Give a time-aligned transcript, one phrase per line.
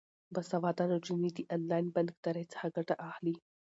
[0.33, 3.35] باسواده نجونې د انلاین بانکدارۍ څخه ګټه اخلي.